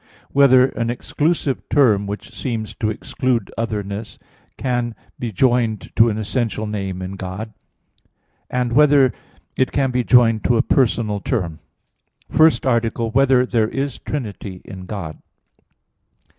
[0.21, 4.17] (3) Whether an exclusive term, which seems to exclude otherness,
[4.57, 7.53] can be joined to an essential name in God?
[8.49, 9.13] (4) Whether
[9.55, 11.59] it can be joined to a personal term?_______________________
[12.35, 13.13] FIRST ARTICLE [I, Q.
[13.13, 13.29] 31, Art.
[13.29, 15.19] 1] Whether There Is Trinity in God?